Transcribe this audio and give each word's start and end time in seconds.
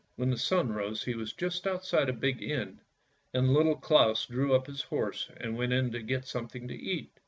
When 0.15 0.31
the 0.31 0.37
sun 0.39 0.71
rose 0.73 1.03
he 1.03 1.13
was 1.13 1.31
just 1.31 1.67
outside 1.67 2.09
a 2.09 2.13
big 2.13 2.41
inn, 2.41 2.81
and 3.35 3.53
Little 3.53 3.75
Claus 3.75 4.25
drew 4.25 4.55
up 4.55 4.65
his 4.65 4.81
horse 4.81 5.29
and 5.37 5.55
went 5.55 5.73
in 5.73 5.91
to 5.91 6.01
get 6.01 6.25
something 6.25 6.67
to 6.69 6.75
eat. 6.75 7.11